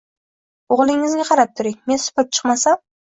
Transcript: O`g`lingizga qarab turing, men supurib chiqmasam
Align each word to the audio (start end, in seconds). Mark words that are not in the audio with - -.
O`g`lingizga 0.75 1.25
qarab 1.29 1.53
turing, 1.59 1.77
men 1.93 2.01
supurib 2.07 2.33
chiqmasam 2.39 2.81